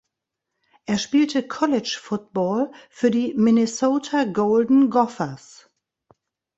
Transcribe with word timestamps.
Er 0.87 0.97
spielte 0.97 1.47
College 1.47 1.99
Football 2.01 2.71
für 2.89 3.11
die 3.11 3.35
Minnesota 3.35 4.23
Golden 4.23 4.89
Gophers. 4.89 5.69